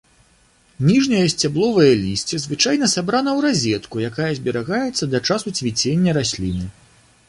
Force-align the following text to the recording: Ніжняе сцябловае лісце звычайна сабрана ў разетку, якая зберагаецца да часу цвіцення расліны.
Ніжняе 0.89 1.25
сцябловае 1.33 1.91
лісце 2.05 2.41
звычайна 2.45 2.91
сабрана 2.95 3.29
ў 3.37 3.47
разетку, 3.47 3.95
якая 4.11 4.33
зберагаецца 4.43 5.03
да 5.17 5.27
часу 5.31 5.47
цвіцення 5.59 6.11
расліны. 6.23 6.65